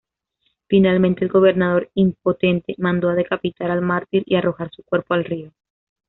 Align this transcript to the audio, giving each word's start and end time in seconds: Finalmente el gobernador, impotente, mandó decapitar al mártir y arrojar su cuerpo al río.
Finalmente 0.67 1.23
el 1.23 1.29
gobernador, 1.29 1.91
impotente, 1.93 2.73
mandó 2.79 3.09
decapitar 3.09 3.69
al 3.69 3.83
mártir 3.83 4.23
y 4.25 4.35
arrojar 4.35 4.71
su 4.71 4.81
cuerpo 4.83 5.13
al 5.13 5.25
río. 5.25 5.53